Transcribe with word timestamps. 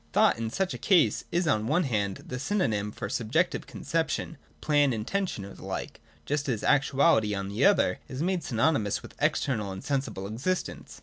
Thought 0.13 0.39
in 0.39 0.49
such 0.49 0.73
a 0.73 0.79
case 0.79 1.25
is, 1.31 1.47
on 1.47 1.67
one 1.67 1.83
hand, 1.83 2.23
the 2.25 2.37
sj'nonym 2.37 2.91
for 2.91 3.05
a 3.05 3.11
subjective 3.11 3.67
conception, 3.67 4.37
plan, 4.59 4.93
intention 4.93 5.45
or 5.45 5.53
the 5.53 5.63
like, 5.63 6.01
just 6.25 6.49
as 6.49 6.63
actuality, 6.63 7.35
on 7.35 7.49
the 7.49 7.65
other, 7.65 7.99
is 8.07 8.23
made 8.23 8.43
synonymous 8.43 9.03
with 9.03 9.13
external 9.19 9.71
and 9.71 9.83
sensible 9.83 10.25
existence. 10.25 10.99